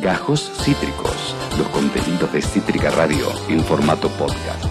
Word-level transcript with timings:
Gajos 0.00 0.50
Cítricos, 0.64 1.36
los 1.58 1.68
contenidos 1.68 2.32
de 2.32 2.40
Cítrica 2.40 2.88
Radio 2.90 3.26
en 3.50 3.62
formato 3.62 4.08
podcast. 4.08 4.64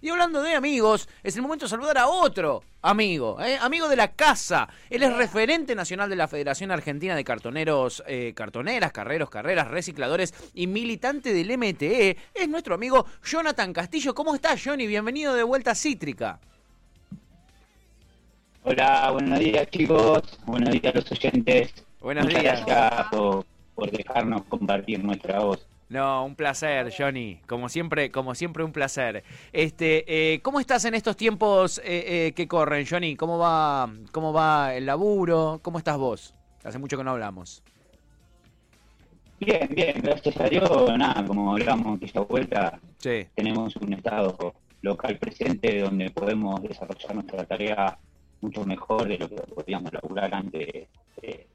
Y 0.00 0.10
hablando 0.10 0.42
de 0.42 0.54
amigos, 0.54 1.08
es 1.24 1.34
el 1.34 1.42
momento 1.42 1.64
de 1.64 1.70
saludar 1.70 1.98
a 1.98 2.06
otro 2.06 2.62
amigo, 2.82 3.42
¿eh? 3.42 3.58
amigo 3.60 3.88
de 3.88 3.96
la 3.96 4.12
casa. 4.12 4.68
Él 4.88 5.02
es 5.02 5.12
referente 5.12 5.74
nacional 5.74 6.08
de 6.08 6.14
la 6.14 6.28
Federación 6.28 6.70
Argentina 6.70 7.16
de 7.16 7.24
Cartoneros, 7.24 8.04
eh, 8.06 8.32
Cartoneras, 8.36 8.92
Carreros, 8.92 9.28
Carreras, 9.28 9.66
Recicladores 9.66 10.34
y 10.54 10.68
militante 10.68 11.32
del 11.34 11.58
MTE. 11.58 12.16
Es 12.34 12.48
nuestro 12.48 12.76
amigo 12.76 13.06
Jonathan 13.24 13.72
Castillo. 13.72 14.14
¿Cómo 14.14 14.36
estás, 14.36 14.62
Johnny? 14.64 14.86
Bienvenido 14.86 15.34
de 15.34 15.42
vuelta 15.42 15.72
a 15.72 15.74
Cítrica. 15.74 16.38
Hola, 18.62 19.10
buenos 19.10 19.40
días, 19.40 19.66
chicos. 19.68 20.38
Buenos 20.46 20.70
días 20.70 20.94
a 20.94 20.98
los 20.98 21.10
oyentes. 21.10 21.87
Buenos 22.00 22.24
Muchas 22.24 22.42
días. 22.42 22.66
gracias 22.66 23.08
por, 23.10 23.46
por 23.74 23.90
dejarnos 23.90 24.42
compartir 24.44 25.02
nuestra 25.02 25.40
voz. 25.40 25.66
No, 25.88 26.24
un 26.26 26.34
placer, 26.34 26.92
Johnny. 26.96 27.40
Como 27.46 27.68
siempre, 27.68 28.10
como 28.10 28.34
siempre, 28.34 28.62
un 28.62 28.72
placer. 28.72 29.24
Este, 29.52 30.04
eh, 30.34 30.40
¿cómo 30.40 30.60
estás 30.60 30.84
en 30.84 30.94
estos 30.94 31.16
tiempos 31.16 31.78
eh, 31.78 32.26
eh, 32.26 32.32
que 32.34 32.46
corren, 32.46 32.86
Johnny? 32.88 33.16
¿Cómo 33.16 33.38
va, 33.38 33.90
cómo 34.12 34.32
va 34.32 34.74
el 34.74 34.84
laburo? 34.84 35.60
¿Cómo 35.62 35.78
estás 35.78 35.96
vos? 35.96 36.34
Hace 36.62 36.78
mucho 36.78 36.98
que 36.98 37.04
no 37.04 37.12
hablamos. 37.12 37.62
Bien, 39.40 39.68
bien, 39.70 40.00
gracias 40.02 40.38
a 40.40 40.48
Dios. 40.48 40.98
Nada, 40.98 41.24
como 41.24 41.52
hablamos 41.52 42.02
esta 42.02 42.20
vuelta, 42.20 42.78
Sí, 42.98 43.26
tenemos 43.34 43.74
un 43.76 43.92
estado 43.94 44.54
local 44.82 45.16
presente 45.18 45.80
donde 45.80 46.10
podemos 46.10 46.60
desarrollar 46.62 47.14
nuestra 47.14 47.44
tarea 47.44 47.96
mucho 48.40 48.64
mejor 48.64 49.08
de 49.08 49.18
lo 49.18 49.28
que 49.28 49.36
podíamos 49.36 49.92
laburar 49.92 50.34
antes, 50.34 50.88
eh, 51.22 51.46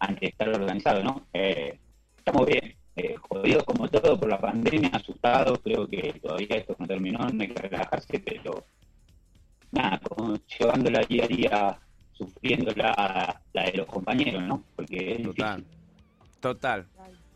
antes 0.00 0.20
de 0.20 0.26
estar 0.28 0.48
organizado, 0.48 1.02
¿no? 1.02 1.26
Eh, 1.32 1.78
estamos 2.16 2.46
bien, 2.46 2.74
eh, 2.96 3.14
jodidos 3.16 3.64
como 3.64 3.88
todo 3.88 4.18
por 4.18 4.28
la 4.28 4.40
pandemia, 4.40 4.90
asustados, 4.92 5.60
creo 5.62 5.86
que 5.86 6.14
todavía 6.20 6.56
esto 6.56 6.74
no 6.78 6.86
terminó, 6.86 7.18
no 7.20 7.42
hay 7.42 7.48
que 7.48 7.62
relajarse, 7.62 8.18
pero 8.20 8.64
nada, 9.70 9.98
como 9.98 10.36
llevándola 10.58 11.00
día 11.02 11.24
a 11.24 11.28
día, 11.28 11.78
sufriendo 12.12 12.72
la, 12.74 13.40
la 13.52 13.62
de 13.64 13.72
los 13.72 13.86
compañeros, 13.86 14.42
¿no? 14.42 14.64
Porque 14.76 15.12
es 15.14 15.22
total. 15.22 15.56
difícil. 15.60 15.80
Total. 16.40 16.86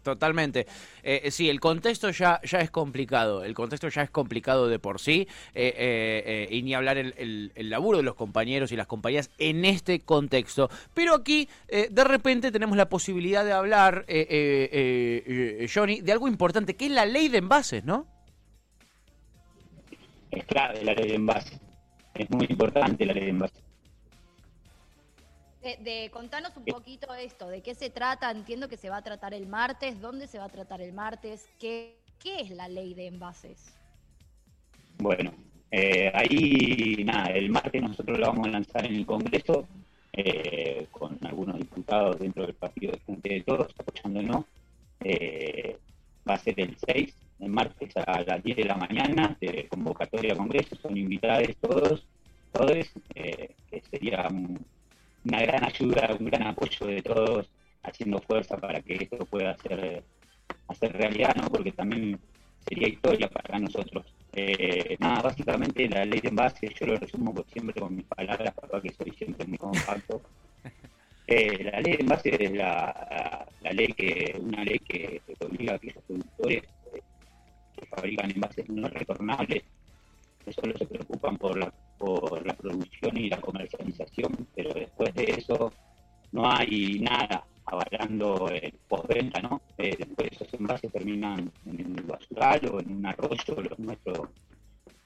Totalmente. 0.04 0.66
Eh, 1.02 1.30
sí, 1.32 1.48
el 1.50 1.58
contexto 1.60 2.10
ya, 2.10 2.40
ya 2.44 2.58
es 2.60 2.70
complicado. 2.70 3.42
El 3.42 3.54
contexto 3.54 3.88
ya 3.88 4.02
es 4.02 4.10
complicado 4.10 4.68
de 4.68 4.78
por 4.78 5.00
sí. 5.00 5.26
eh, 5.54 5.74
eh, 5.76 6.46
eh, 6.48 6.54
y 6.54 6.62
ni 6.62 6.74
hablar 6.74 6.98
el, 6.98 7.14
el- 7.16 7.50
el 7.54 7.70
laburo 7.70 7.96
de 7.98 8.04
los 8.04 8.14
compañeros 8.14 8.70
y 8.70 8.76
las 8.76 8.86
compañías 8.86 9.30
en 9.38 9.64
este 9.64 10.00
contexto. 10.00 10.68
Pero 10.92 11.14
aquí, 11.14 11.48
eh, 11.68 11.88
de 11.90 12.04
repente, 12.04 12.52
tenemos 12.52 12.76
la 12.76 12.88
posibilidad 12.88 13.44
de 13.44 13.52
hablar, 13.52 14.04
eh, 14.06 14.26
eh, 14.28 14.70
eh, 14.72 15.56
eh, 15.64 15.68
Johnny, 15.72 16.00
de 16.02 16.12
algo 16.12 16.28
importante, 16.28 16.76
que 16.76 16.84
es 16.86 16.90
la 16.92 17.06
ley 17.06 17.28
de 17.28 17.38
envases, 17.38 17.84
¿no? 17.84 18.06
Es 20.30 20.44
clave 20.44 20.84
la 20.84 20.92
ley 20.94 21.08
de 21.08 21.14
envase. 21.14 21.58
Es 22.14 22.28
muy 22.30 22.46
importante 22.50 23.06
la 23.06 23.14
ley 23.14 23.24
de 23.24 23.30
envase. 23.30 23.54
De, 25.64 25.78
de 25.78 26.10
contanos 26.10 26.54
un 26.56 26.64
poquito 26.66 27.14
esto, 27.14 27.48
de 27.48 27.62
qué 27.62 27.74
se 27.74 27.88
trata, 27.88 28.30
entiendo 28.30 28.68
que 28.68 28.76
se 28.76 28.90
va 28.90 28.98
a 28.98 29.02
tratar 29.02 29.32
el 29.32 29.46
martes, 29.46 29.98
dónde 30.00 30.26
se 30.26 30.38
va 30.38 30.44
a 30.44 30.48
tratar 30.50 30.82
el 30.82 30.92
martes, 30.92 31.48
qué, 31.58 31.96
qué 32.22 32.40
es 32.40 32.50
la 32.50 32.68
ley 32.68 32.92
de 32.92 33.06
envases. 33.06 33.74
Bueno, 34.98 35.32
eh, 35.70 36.12
ahí 36.14 37.02
nada, 37.04 37.28
el 37.28 37.48
martes 37.50 37.80
nosotros 37.82 38.18
lo 38.18 38.26
vamos 38.26 38.46
a 38.46 38.50
lanzar 38.50 38.84
en 38.84 38.94
el 38.96 39.06
Congreso 39.06 39.66
eh, 40.12 40.86
con 40.90 41.18
algunos 41.24 41.56
diputados 41.56 42.18
dentro 42.18 42.44
del 42.44 42.54
partido 42.54 42.92
de 42.92 42.98
Frente 42.98 43.34
de 43.34 43.40
Todos 43.40 43.72
apoyándonos. 43.78 44.44
Eh, 45.00 45.78
va 46.28 46.34
a 46.34 46.38
ser 46.38 46.60
el 46.60 46.76
6, 46.76 47.14
el 47.40 47.48
martes 47.48 47.96
a 47.96 48.20
las 48.22 48.42
10 48.44 48.56
de 48.58 48.64
la 48.64 48.76
mañana, 48.76 49.36
de 49.40 49.66
convocatoria 49.68 50.34
a 50.34 50.36
Congreso, 50.36 50.76
son 50.76 50.96
invitados 50.96 51.56
todos, 51.60 52.06
todos, 52.52 52.86
eh, 53.14 53.54
que 53.70 53.82
sería 53.90 54.28
un- 54.30 54.64
una 55.24 55.40
gran 55.42 55.64
ayuda, 55.64 56.16
un 56.18 56.26
gran 56.26 56.42
apoyo 56.48 56.86
de 56.86 57.02
todos, 57.02 57.50
haciendo 57.82 58.20
fuerza 58.20 58.56
para 58.58 58.80
que 58.82 58.94
esto 58.96 59.26
pueda 59.26 59.56
ser, 59.58 60.04
hacer 60.68 60.92
realidad, 60.92 61.34
¿no? 61.36 61.48
porque 61.48 61.72
también 61.72 62.20
sería 62.68 62.88
historia 62.88 63.28
para 63.28 63.58
nosotros. 63.58 64.06
Eh, 64.32 64.96
nada, 65.00 65.22
básicamente 65.22 65.88
la 65.88 66.04
ley 66.04 66.20
de 66.20 66.28
envase, 66.28 66.68
yo 66.78 66.86
lo 66.86 66.96
resumo 66.96 67.34
siempre 67.52 67.80
con 67.80 67.94
mis 67.96 68.06
palabras, 68.06 68.54
papá, 68.54 68.82
que 68.82 68.92
soy 68.92 69.12
siempre 69.12 69.46
muy 69.46 69.58
compacto. 69.58 70.22
Eh, 71.26 71.64
la 71.64 71.80
ley 71.80 71.94
de 71.96 72.00
envase 72.02 72.44
es 72.44 72.52
la, 72.52 73.06
la- 73.10 73.46
la 73.60 73.70
ley 73.72 73.88
que, 73.94 74.36
una 74.38 74.62
ley 74.62 74.78
que, 74.80 75.22
que 75.26 75.44
obliga 75.46 75.72
a 75.72 75.76
aquellos 75.76 76.04
productores 76.04 76.64
eh, 76.92 77.00
que 77.76 77.86
fabrican 77.86 78.30
envases 78.30 78.68
no 78.68 78.88
retornables, 78.88 79.62
que 80.44 80.52
solo 80.52 80.76
se 80.76 80.86
preocupan 80.86 81.36
por 81.38 81.58
la, 81.58 81.72
por 82.04 82.46
la 82.46 82.54
producción 82.54 83.16
y 83.16 83.28
la 83.28 83.40
comercialización, 83.40 84.46
pero 84.54 84.74
después 84.74 85.14
de 85.14 85.24
eso 85.38 85.72
no 86.32 86.50
hay 86.50 87.00
nada 87.00 87.44
avalando 87.66 88.48
el 88.48 88.72
postventa, 88.86 89.40
¿no? 89.40 89.62
Eh, 89.78 89.94
después 89.98 90.28
esos 90.32 90.52
envases 90.54 90.92
terminan 90.92 91.50
en 91.64 91.80
el 91.98 92.04
basural 92.04 92.60
o 92.72 92.80
en 92.80 92.96
un 92.96 93.06
arroyo, 93.06 93.62
los 93.62 93.78
nuestros, 93.78 94.28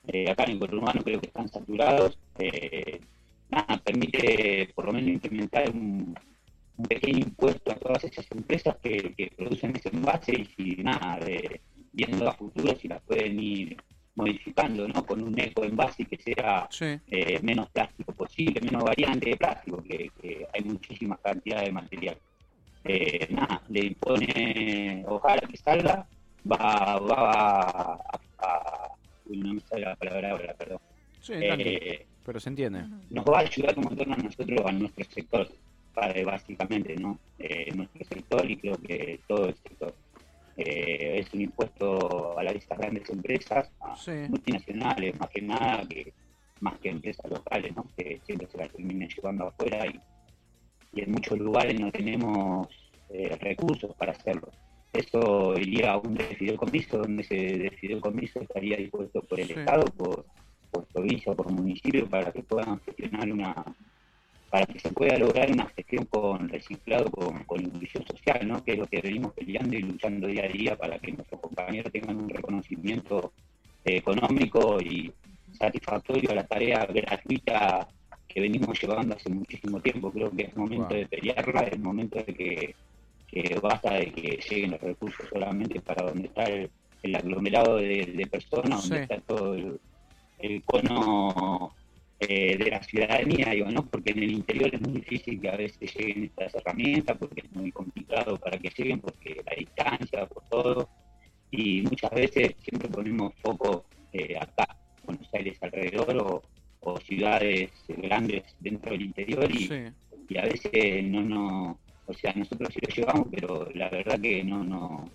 eh, 0.09 0.29
acá 0.29 0.45
en 0.45 0.53
el 0.53 0.59
conurbano 0.59 1.03
creo 1.03 1.21
que 1.21 1.29
están 1.29 1.49
saturados. 1.49 2.19
Eh, 2.39 3.01
nada, 3.51 3.79
permite 3.85 4.71
por 4.75 4.87
lo 4.87 4.93
menos 4.93 5.11
implementar 5.11 5.71
un, 5.71 6.15
pequeño 6.89 7.19
impuesto 7.19 7.73
a 7.73 7.75
todas 7.75 8.05
esas 8.05 8.27
empresas 8.31 8.77
que, 8.83 9.33
producen 9.37 9.75
ese 9.77 9.89
envase 9.93 10.33
y 10.33 10.45
si 10.45 10.83
nada, 10.83 11.19
de- 11.25 11.61
viendo 11.93 12.29
a 12.29 12.33
futuro 12.35 12.77
si 12.77 12.87
las 12.89 13.03
pueden 13.03 13.41
ir 13.41 13.77
modificando, 14.19 14.87
¿no? 14.89 15.05
Con 15.07 15.23
un 15.23 15.39
eco 15.39 15.65
envase 15.65 16.05
que 16.05 16.19
sea 16.19 16.67
Sí. 16.71 16.99
eh, 17.07 17.39
menos 17.43 17.71
plástico 17.71 18.13
posible, 18.13 18.61
menos 18.61 18.83
variante 18.83 19.31
de 19.31 19.37
plástico, 19.37 19.83
que, 19.83 20.11
que 20.21 20.47
hay 20.53 20.65
muchísimas 20.65 21.21
cantidades 21.21 21.67
de 21.67 21.73
material. 21.73 22.17
Eh, 22.85 23.27
nada, 23.31 23.63
le 23.69 23.87
impone, 23.87 25.05
ojalá 25.07 25.41
que 25.49 25.57
salga, 25.57 26.07
va, 26.51 26.99
va 26.99 27.61
a, 27.63 27.99
a- 28.39 28.89
uy, 29.27 29.39
no 29.39 29.55
me 29.55 29.61
sale 29.61 29.83
la 29.87 29.95
palabra 29.97 30.31
ahora, 30.33 30.55
perdón. 30.55 30.79
Sí, 31.21 31.33
Eh, 31.37 32.07
pero 32.25 32.41
se 32.41 32.49
entiende. 32.49 32.83
nos 33.11 33.25
va 33.25 33.39
a 33.39 33.41
ayudar 33.43 33.77
un 33.79 33.85
montón 33.85 34.13
a 34.13 34.17
nosotros, 34.17 34.61
a 34.67 34.73
nuestro 34.73 35.05
sector, 35.05 35.49
para- 35.95 36.25
básicamente, 36.25 36.97
¿no? 36.97 37.19
Eh, 37.39 37.71
nuestro 37.75 38.05
sector 38.05 38.51
y 38.51 38.57
creo 38.57 38.77
que 38.79 39.21
todo 39.29 39.47
el 39.49 39.55
sector. 39.55 39.95
Eh, 40.59 41.21
es 41.21 41.33
un 41.33 41.43
impuesto 41.43 42.37
a 42.37 42.43
las 42.43 42.55
grandes 42.69 43.09
empresas, 43.11 43.71
a 43.81 43.95
Sí. 43.97 44.11
multinacionales, 44.29 45.19
más 45.19 45.29
que 45.31 45.41
nada, 45.43 45.87
que 45.89 46.13
más 46.61 46.77
que 46.81 46.89
empresas 46.91 47.31
locales, 47.31 47.75
¿no? 47.77 47.87
Que 47.97 48.21
siempre 48.27 48.49
se 48.51 48.59
las 48.59 48.73
terminan 48.73 49.09
llevando 49.09 49.47
afuera 49.47 49.87
y, 49.87 50.01
y 50.99 51.03
en 51.05 51.13
muchos 51.13 51.39
lugares 51.39 51.79
no 51.81 51.93
tenemos 51.93 52.67
eh, 53.11 53.29
recursos 53.41 53.95
para 53.97 54.13
hacerlo. 54.13 54.49
Eso 54.93 55.55
iría 55.57 55.93
a 55.93 55.99
un 55.99 56.17
fideicomiso, 56.17 56.99
donde 56.99 57.23
ese 57.23 57.71
fideicomiso 57.77 58.41
estaría 58.41 58.77
dispuesto 58.79 59.21
por 59.23 59.39
el 59.39 59.47
Sí. 59.47 59.53
Estado, 59.61 59.85
por, 59.97 60.27
por 60.73 60.87
provincia 60.87 61.33
por 61.35 61.53
municipio, 61.53 62.09
para 62.09 62.33
que 62.33 62.43
puedan 62.43 62.81
gestionar 62.81 63.31
una, 63.31 63.55
para 64.51 64.65
que 64.67 64.79
se 64.79 64.91
pueda 64.93 65.19
lograr 65.19 65.51
una 65.51 65.67
gestión 65.77 66.07
con 66.07 66.49
reciclado, 66.49 67.11
con, 67.11 67.45
con 67.45 67.61
inclusión 67.63 68.05
social, 68.07 68.49
¿no? 68.49 68.65
que 68.65 68.73
es 68.73 68.79
lo 68.79 68.87
que 68.87 69.01
venimos 69.03 69.33
peleando 69.35 69.77
y 69.77 69.81
luchando 69.81 70.27
día 70.27 70.45
a 70.45 70.49
día 70.49 70.77
para 70.77 70.99
que 70.99 71.13
nuestros 71.13 71.41
compañeros 71.41 71.93
tengan 71.93 72.17
un 72.17 72.29
reconocimiento 72.31 73.33
eh, 73.85 73.97
económico 73.99 74.81
y 74.81 75.13
satisfactorio 75.53 76.31
a 76.31 76.35
la 76.37 76.47
tarea 76.47 76.87
gratuita 76.87 77.87
que 78.27 78.41
venimos 78.41 78.81
llevando 78.81 79.15
hace 79.17 79.31
muchísimo 79.31 79.81
tiempo. 79.81 80.11
Creo 80.11 80.31
que 80.31 80.45
es 80.45 80.57
momento 80.57 80.89
Wow. 80.89 80.99
de 80.99 81.07
pelearla, 81.07 81.61
es 81.63 81.79
momento 81.79 82.19
de 82.19 82.35
que, 82.35 82.75
que 83.27 83.59
basta 83.61 83.95
de 83.95 84.13
que 84.13 84.39
lleguen 84.49 84.71
los 84.73 84.81
recursos 84.81 85.27
solamente 85.31 85.81
para 85.81 86.07
donde 86.07 86.29
está 86.29 86.45
el, 86.45 86.71
el 87.03 87.17
aglomerado 87.17 87.77
de, 87.77 88.05
de 88.17 88.27
personas, 88.27 88.83
donde 88.83 88.97
Sí. 88.97 89.03
está 89.03 89.21
todo 89.27 89.55
el, 89.55 89.79
el 90.39 90.63
cono 90.65 91.75
eh, 92.21 92.57
de 92.57 92.71
la 92.71 92.83
ciudadanía, 92.83 93.51
digo, 93.51 93.71
¿no? 93.71 93.87
Porque 93.87 94.11
en 94.11 94.23
el 94.25 94.33
interior 94.33 94.75
es 94.75 94.81
muy 94.81 94.93
difícil 94.93 95.41
que 95.41 95.49
a 95.51 95.57
veces 95.57 95.95
lleguen 95.95 96.25
estas 96.25 96.55
herramientas, 96.57 97.17
porque 97.19 97.43
es 97.43 97.53
muy 97.53 97.71
complicado 97.71 98.37
para 98.39 98.59
que 98.59 98.71
lleguen, 98.77 99.01
porque 99.01 99.41
la 99.47 99.55
distancia, 99.57 100.27
por 100.27 100.43
todo, 100.49 100.89
y 101.51 101.83
muchas 101.83 102.11
veces 102.11 102.55
siempre 102.63 102.89
ponemos 102.89 103.33
foco 103.41 103.85
eh, 104.13 104.37
acá, 104.41 104.77
Buenos 105.05 105.29
Aires 105.33 105.57
alrededor, 105.63 106.17
o, 106.19 106.43
o 106.81 107.01
ciudades 107.01 107.71
grandes 107.89 108.43
dentro 108.61 108.91
del 108.93 109.03
interior, 109.03 109.49
y, 109.51 109.69
Sí. 109.69 109.85
y 110.29 110.39
a 110.39 110.43
veces 110.43 111.05
no, 111.05 111.23
no, 111.23 111.79
o 112.07 112.13
sea, 112.15 112.33
nosotros 112.35 112.69
sí 112.75 112.81
lo 112.83 112.95
llevamos, 112.95 113.29
pero 113.31 113.69
la 113.75 113.89
verdad 113.91 114.21
que 114.21 114.43
no, 114.43 114.65
no, 114.65 115.09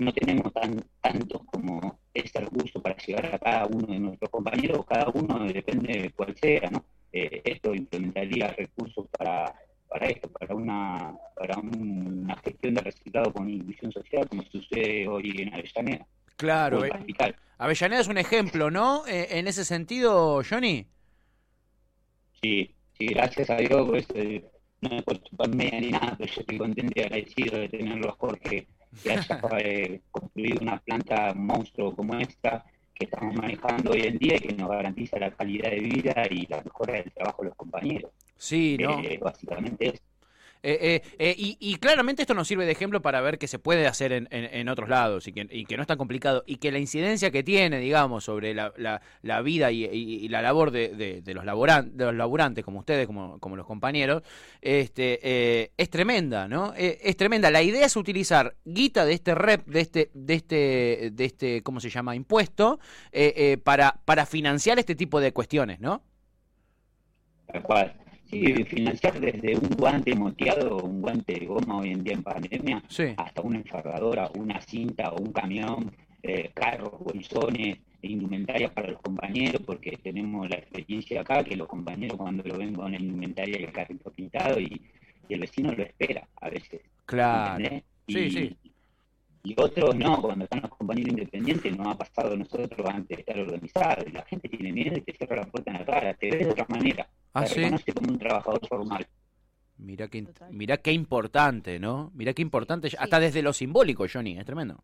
no 0.00 0.12
tenemos 0.12 0.52
tan, 0.52 0.82
tantos 1.00 1.42
como 1.46 2.00
ese 2.12 2.40
recurso 2.40 2.80
para 2.80 2.96
llegar 2.96 3.34
a 3.34 3.38
cada 3.38 3.66
uno 3.66 3.86
de 3.86 4.00
nuestros 4.00 4.30
compañeros, 4.30 4.84
cada 4.86 5.08
uno 5.14 5.44
depende 5.44 6.02
de 6.02 6.10
cuál 6.10 6.34
sea, 6.36 6.70
¿no? 6.70 6.84
Eh, 7.12 7.42
esto 7.44 7.74
implementaría 7.74 8.48
recursos 8.48 9.06
para, 9.16 9.54
para 9.88 10.06
esto, 10.06 10.30
para 10.30 10.54
una, 10.54 11.14
para 11.36 11.58
una 11.58 12.36
gestión 12.36 12.74
de 12.74 12.80
reciclado 12.80 13.32
con 13.32 13.50
inclusión 13.50 13.92
social, 13.92 14.28
como 14.28 14.42
sucede 14.44 15.06
hoy 15.06 15.34
en 15.42 15.52
Avellaneda. 15.52 16.06
Claro, 16.36 16.84
eh, 16.84 16.90
Avellaneda 17.58 18.00
es 18.00 18.08
un 18.08 18.16
ejemplo, 18.16 18.70
¿no? 18.70 19.06
Eh, 19.06 19.26
en 19.38 19.48
ese 19.48 19.64
sentido, 19.64 20.42
Johnny. 20.48 20.86
Sí, 22.40 22.74
sí, 22.96 23.06
gracias 23.06 23.50
a 23.50 23.56
Dios, 23.56 23.86
pues, 23.86 24.06
eh, 24.14 24.42
no 24.80 25.02
por 25.02 25.22
chuparme 25.22 25.70
ni 25.78 25.90
nada, 25.90 26.14
pero 26.16 26.32
yo 26.32 26.40
estoy 26.40 26.56
contento 26.56 26.92
y 26.96 27.02
agradecido 27.02 27.58
de 27.58 27.68
tenerlo 27.68 28.08
a 28.08 28.12
Jorge, 28.12 28.66
que 29.02 29.12
haya 29.12 29.40
construido 30.10 30.60
una 30.60 30.78
planta 30.78 31.32
monstruo 31.34 31.94
como 31.94 32.14
esta, 32.18 32.64
que 32.94 33.06
estamos 33.06 33.34
manejando 33.34 33.92
hoy 33.92 34.02
en 34.02 34.18
día 34.18 34.36
y 34.36 34.40
que 34.40 34.54
nos 34.54 34.68
garantiza 34.68 35.18
la 35.18 35.30
calidad 35.30 35.70
de 35.70 35.80
vida 35.80 36.26
y 36.30 36.46
la 36.46 36.62
mejora 36.62 36.94
del 36.94 37.10
trabajo 37.12 37.42
de 37.42 37.48
los 37.48 37.56
compañeros. 37.56 38.12
Sí, 38.36 38.76
¿no? 38.78 39.00
Eh, 39.00 39.18
básicamente 39.20 39.88
es. 39.88 40.02
Eh, 40.62 41.02
eh, 41.18 41.34
y, 41.38 41.76
claramente 41.76 42.22
esto 42.22 42.34
nos 42.34 42.46
sirve 42.46 42.66
de 42.66 42.72
ejemplo 42.72 43.00
para 43.00 43.22
ver 43.22 43.38
que 43.38 43.48
se 43.48 43.58
puede 43.58 43.86
hacer 43.86 44.12
en, 44.12 44.68
otros 44.68 44.90
lados 44.90 45.26
y 45.26 45.32
que, 45.32 45.48
y 45.50 45.64
no 45.74 45.82
es 45.82 45.88
tan 45.88 45.96
complicado 45.96 46.44
y 46.46 46.56
que 46.56 46.70
la 46.70 46.78
incidencia 46.78 47.30
que 47.30 47.42
tiene, 47.42 47.78
digamos, 47.78 48.24
sobre 48.24 48.52
la, 48.52 48.72
la, 48.76 49.42
vida 49.42 49.72
y, 49.72 50.28
la 50.28 50.42
labor 50.42 50.70
de, 50.70 51.22
los 51.26 51.44
laboran, 51.44 51.96
de 51.96 52.04
los 52.06 52.14
laburantes 52.14 52.64
como 52.64 52.80
ustedes, 52.80 53.06
como, 53.06 53.38
como 53.38 53.56
los 53.56 53.66
compañeros, 53.66 54.22
este, 54.60 55.72
es 55.76 55.90
tremenda, 55.90 56.46
¿no? 56.46 56.74
es 56.76 57.16
tremenda. 57.16 57.50
La 57.50 57.62
idea 57.62 57.86
es 57.86 57.96
utilizar 57.96 58.54
guita 58.64 59.06
de 59.06 59.14
este 59.14 59.34
rep, 59.34 59.66
de 59.66 59.80
este, 59.80 60.10
de 60.12 60.34
este, 60.34 61.10
de 61.12 61.24
este 61.24 61.62
¿cómo 61.62 61.80
se 61.80 61.88
llama? 61.88 62.14
Impuesto, 62.14 62.80
para, 63.64 64.00
para 64.04 64.26
financiar 64.26 64.78
este 64.78 64.94
tipo 64.94 65.20
de 65.20 65.32
cuestiones, 65.32 65.80
¿no? 65.80 66.02
Sí, 68.30 68.64
financiar 68.64 69.18
desde 69.18 69.56
un 69.56 69.70
guante 69.76 70.14
moteado, 70.14 70.76
un 70.76 71.02
guante 71.02 71.34
de 71.34 71.46
goma 71.46 71.78
hoy 71.78 71.90
en 71.90 72.04
día 72.04 72.12
en 72.12 72.22
pandemia, 72.22 72.82
hasta 73.16 73.42
una 73.42 73.58
enfargadora, 73.58 74.30
una 74.36 74.60
cinta 74.60 75.10
o 75.10 75.20
un 75.20 75.32
camión, 75.32 75.90
eh, 76.22 76.52
carros, 76.54 76.92
bolsones, 77.00 77.78
indumentaria 78.02 78.72
para 78.72 78.92
los 78.92 79.02
compañeros, 79.02 79.62
porque 79.66 79.98
tenemos 80.00 80.48
la 80.48 80.56
experiencia 80.56 81.22
acá 81.22 81.42
que 81.42 81.56
los 81.56 81.66
compañeros 81.66 82.16
cuando 82.18 82.44
lo 82.44 82.56
ven 82.56 82.72
con 82.72 82.92
la 82.92 82.98
indumentaria 82.98 83.58
y 83.58 83.64
el 83.64 83.72
carrito 83.72 84.10
pintado 84.12 84.60
y, 84.60 84.80
el 85.28 85.38
vecino 85.38 85.72
lo 85.72 85.84
espera 85.84 86.26
a 86.40 86.50
veces. 86.50 86.80
Claro. 87.06 87.64
Y, 88.08 88.12
sí, 88.12 88.30
sí. 88.30 88.56
Y 89.44 89.54
otros 89.56 89.94
no, 89.94 90.20
cuando 90.20 90.44
están 90.44 90.62
los 90.62 90.70
compañeros 90.72 91.10
independientes, 91.10 91.76
no 91.76 91.88
ha 91.88 91.96
pasado 91.96 92.36
nosotros 92.36 92.84
antes 92.84 93.16
de 93.16 93.20
estar 93.20 93.38
organizado. 93.38 94.04
Y 94.08 94.10
la 94.10 94.24
gente 94.24 94.48
tiene 94.48 94.72
miedo 94.72 94.98
y 94.98 95.02
te 95.02 95.12
cierra 95.12 95.36
la 95.36 95.46
puerta 95.46 95.70
en 95.70 95.78
la 95.78 95.84
cara, 95.84 96.14
te 96.14 96.30
ve 96.30 96.38
de 96.38 96.50
otra 96.50 96.66
manera. 96.68 97.08
Ah, 97.32 97.46
¿sí? 97.46 97.62
como 97.94 98.12
un 98.12 98.18
trabajador 98.18 98.66
formal. 98.66 99.06
Mira 99.78 100.08
qué, 100.08 100.26
mira 100.50 100.76
qué 100.76 100.92
importante, 100.92 101.78
¿no? 101.78 102.10
Mira 102.14 102.34
qué 102.34 102.42
importante, 102.42 102.90
hasta 102.98 103.20
desde 103.20 103.42
lo 103.42 103.52
simbólico, 103.52 104.06
Johnny, 104.12 104.38
es 104.38 104.44
tremendo. 104.44 104.82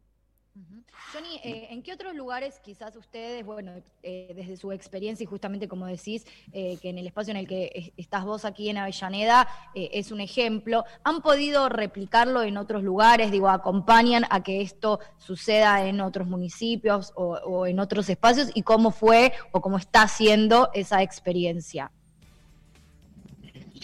Johnny, 1.12 1.38
eh, 1.44 1.68
¿en 1.70 1.82
qué 1.82 1.92
otros 1.92 2.14
lugares 2.14 2.58
quizás 2.60 2.96
ustedes, 2.96 3.44
bueno, 3.44 3.72
eh, 4.02 4.32
desde 4.34 4.56
su 4.56 4.72
experiencia 4.72 5.24
y 5.24 5.26
justamente 5.26 5.68
como 5.68 5.86
decís, 5.86 6.26
eh, 6.52 6.78
que 6.80 6.88
en 6.88 6.98
el 6.98 7.06
espacio 7.06 7.30
en 7.30 7.36
el 7.36 7.46
que 7.46 7.92
estás 7.96 8.24
vos 8.24 8.44
aquí 8.44 8.70
en 8.70 8.78
Avellaneda 8.78 9.46
es 9.74 10.10
un 10.10 10.20
ejemplo, 10.20 10.84
han 11.04 11.20
podido 11.20 11.68
replicarlo 11.68 12.42
en 12.42 12.56
otros 12.56 12.82
lugares? 12.82 13.30
Digo, 13.30 13.48
acompañan 13.48 14.24
a 14.30 14.42
que 14.42 14.62
esto 14.62 14.98
suceda 15.18 15.86
en 15.86 16.00
otros 16.00 16.26
municipios 16.26 17.12
o 17.14 17.66
en 17.66 17.78
otros 17.78 18.08
espacios 18.08 18.50
y 18.54 18.62
cómo 18.62 18.90
fue 18.90 19.32
o 19.52 19.60
cómo 19.60 19.76
está 19.76 20.08
siendo 20.08 20.70
esa 20.72 21.02
experiencia. 21.02 21.92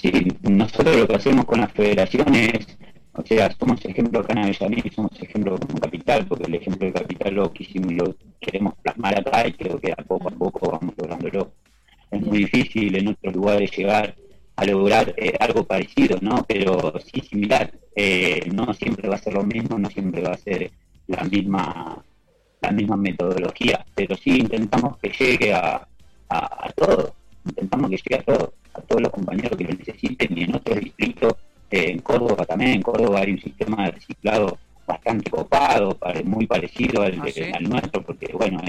Sí, 0.03 0.11
nosotros 0.43 0.97
lo 0.97 1.07
que 1.07 1.15
hacemos 1.15 1.45
con 1.45 1.61
la 1.61 1.69
federación 1.69 2.35
es, 2.35 2.67
o 3.13 3.23
sea, 3.25 3.49
somos 3.57 3.85
ejemplo 3.85 4.19
acá 4.19 4.33
en 4.33 4.39
Avellaneda 4.41 4.83
y 4.85 4.91
somos 4.91 5.13
ejemplo 5.23 5.57
como 5.57 5.79
capital, 5.79 6.27
porque 6.27 6.47
el 6.49 6.57
ejemplo 6.57 6.89
de 6.89 6.93
capital 6.93 7.35
lo 7.35 7.53
quisimos 7.53 7.93
lo 7.93 8.17
queremos 8.41 8.75
plasmar 8.83 9.21
acá 9.21 9.47
y 9.47 9.53
creo 9.53 9.79
que 9.79 9.93
a 9.93 10.03
poco 10.03 10.29
a 10.29 10.33
poco 10.33 10.73
vamos 10.73 10.95
lográndolo. 10.99 11.53
Es 12.11 12.21
muy 12.21 12.39
difícil 12.39 12.97
en 12.97 13.09
otros 13.09 13.33
lugares 13.33 13.71
llegar 13.77 14.17
a 14.57 14.65
lograr 14.65 15.15
eh, 15.17 15.35
algo 15.39 15.65
parecido, 15.65 16.19
¿no? 16.21 16.45
Pero 16.49 16.95
sí 16.99 17.21
similar. 17.21 17.73
Eh, 17.95 18.51
no 18.53 18.75
siempre 18.75 19.09
va 19.09 19.15
a 19.15 19.19
ser 19.19 19.35
lo 19.35 19.45
mismo, 19.45 19.79
no 19.79 19.89
siempre 19.89 20.21
va 20.23 20.33
a 20.33 20.39
ser 20.39 20.73
la 21.07 21.23
misma 21.25 22.05
la 22.61 22.71
misma 22.73 22.97
metodología, 22.97 23.85
pero 23.95 24.17
sí 24.17 24.39
intentamos 24.41 24.97
que 24.99 25.11
llegue 25.11 25.53
a, 25.53 25.87
a, 26.29 26.67
a 26.67 26.73
todo, 26.73 27.15
intentamos 27.45 27.91
que 27.91 27.97
llegue 27.97 28.17
a 28.17 28.23
todo 28.25 28.53
a 28.75 28.81
todos 28.81 29.03
los 29.03 29.11
compañeros 29.11 29.57
que 29.57 29.65
lo 29.65 29.75
necesiten 29.75 30.37
y 30.37 30.45
en 30.45 30.55
otros 30.55 30.81
distritos, 30.81 31.35
eh, 31.71 31.91
en 31.91 32.01
Córdoba 32.01 32.45
también, 32.45 32.73
en 32.73 32.83
Córdoba 32.83 33.21
hay 33.21 33.33
un 33.33 33.41
sistema 33.41 33.85
de 33.85 33.93
reciclado 33.93 34.59
bastante 34.87 35.31
copado, 35.31 35.99
muy 36.25 36.47
parecido 36.47 37.03
al, 37.03 37.21
ah, 37.21 37.61
nuestro, 37.61 38.03
porque 38.03 38.33
bueno, 38.33 38.61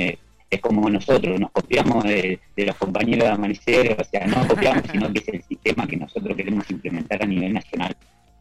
es 0.49 0.61
como 0.61 0.89
nosotros, 0.89 1.39
nos 1.39 1.51
copiamos 1.51 2.03
de, 2.03 2.39
los 2.55 2.75
compañeros 2.75 3.25
de 3.25 3.33
Amanecer, 3.33 3.97
o 3.99 4.03
sea, 4.03 4.27
no 4.27 4.47
copiamos, 4.47 4.83
sino 4.91 5.11
que 5.11 5.19
es 5.19 5.27
el 5.29 5.43
sistema 5.43 5.87
que 5.87 5.97
nosotros 5.97 6.37
queremos 6.37 6.69
implementar 6.69 7.23
a 7.23 7.25
nivel 7.25 7.53
nacional. 7.53 7.95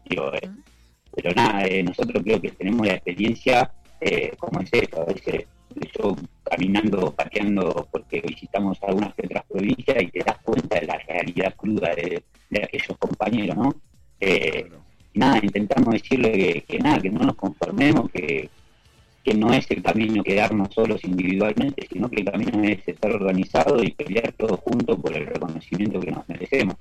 Digo, 0.04 0.32
eh, 0.34 0.50
pero 1.14 1.32
nada, 1.34 1.64
eh, 1.64 1.82
nosotros 1.82 2.22
creo 2.22 2.40
que 2.40 2.50
tenemos 2.50 2.86
la 2.86 2.94
experiencia, 2.94 3.72
como 4.38 4.60
es 4.60 4.68
esto, 4.72 5.02
a 5.02 5.04
veces 5.06 5.46
yo 5.96 6.16
caminando, 6.52 7.12
pateando, 7.12 7.88
porque 7.90 8.20
visitamos 8.20 8.78
algunas 8.82 9.10
otras 9.10 9.44
provincias 9.48 10.02
y 10.02 10.06
te 10.08 10.18
das 10.20 10.36
cuenta 10.42 10.78
de 10.78 10.86
la 10.86 10.98
realidad 10.98 11.54
cruda 11.56 11.94
de, 11.94 12.22
aquellos 12.62 12.98
compañeros, 12.98 13.56
¿no? 13.56 13.74
Eh, 14.20 14.70
nada, 15.14 15.40
intentamos 15.42 15.94
decirle 15.94 16.62
que, 16.68 16.78
nada, 16.78 17.00
que 17.00 17.10
no 17.10 17.20
nos 17.20 17.36
conformemos, 17.36 18.10
que, 18.10 18.50
que 19.24 19.34
no 19.34 19.50
es 19.54 19.70
el 19.70 19.82
camino 19.82 20.22
quedarnos 20.22 20.74
solos 20.74 21.02
individualmente, 21.04 21.86
sino 21.90 22.10
que 22.10 22.16
el 22.20 22.30
camino 22.30 22.62
es 22.64 22.86
estar 22.86 23.10
organizado 23.12 23.82
y 23.82 23.92
pelear 23.92 24.32
todos 24.32 24.60
juntos 24.60 24.98
por 25.00 25.16
el 25.16 25.26
reconocimiento 25.26 26.00
que 26.00 26.10
nos 26.10 26.28
merecemos 26.28 26.76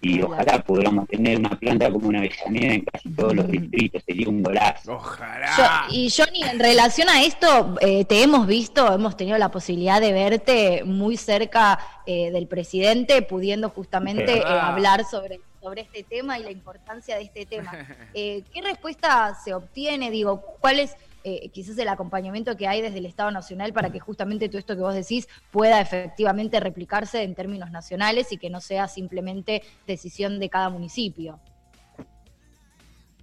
y 0.00 0.22
ojalá 0.22 0.62
podamos 0.62 1.08
tener 1.08 1.38
una 1.38 1.50
planta 1.50 1.90
como 1.90 2.08
una 2.08 2.18
Avellaneda 2.20 2.74
en 2.74 2.84
casi 2.84 3.08
todos 3.10 3.34
los 3.34 3.48
distritos, 3.48 4.02
sería 4.06 4.28
un 4.28 4.42
golazo. 4.42 4.94
Ojalá. 4.94 5.86
y 5.90 6.08
Johnny, 6.10 6.44
en 6.44 6.60
relación 6.60 7.08
a 7.08 7.22
esto, 7.22 7.74
eh, 7.80 8.04
te 8.04 8.22
hemos 8.22 8.46
visto, 8.46 8.92
hemos 8.92 9.16
tenido 9.16 9.36
la 9.38 9.50
posibilidad 9.50 10.00
de 10.00 10.12
verte 10.12 10.84
muy 10.84 11.16
cerca 11.16 11.80
eh, 12.06 12.30
del 12.30 12.46
presidente, 12.46 13.22
pudiendo 13.22 13.70
justamente 13.70 14.38
eh, 14.38 14.44
hablar 14.44 15.04
sobre, 15.04 15.40
sobre 15.60 15.82
este 15.82 16.04
tema 16.04 16.38
y 16.38 16.44
la 16.44 16.52
importancia 16.52 17.16
de 17.16 17.22
este 17.22 17.44
tema. 17.44 17.72
¿Qué 18.14 18.62
respuesta 18.62 19.36
se 19.44 19.52
obtiene? 19.52 20.12
Digo, 20.12 20.42
¿cuál 20.60 20.78
es 20.78 20.94
eh, 21.24 21.48
quizás 21.50 21.76
el 21.78 21.88
acompañamiento 21.88 22.56
que 22.56 22.66
hay 22.66 22.80
desde 22.80 22.98
el 22.98 23.06
Estado 23.06 23.30
Nacional 23.30 23.72
para 23.72 23.90
que 23.90 24.00
justamente 24.00 24.48
todo 24.48 24.58
esto 24.58 24.76
que 24.76 24.82
vos 24.82 24.94
decís 24.94 25.28
pueda 25.50 25.80
efectivamente 25.80 26.60
replicarse 26.60 27.22
en 27.22 27.34
términos 27.34 27.70
nacionales 27.70 28.32
y 28.32 28.38
que 28.38 28.50
no 28.50 28.60
sea 28.60 28.88
simplemente 28.88 29.62
decisión 29.86 30.38
de 30.38 30.48
cada 30.48 30.68
municipio. 30.70 31.38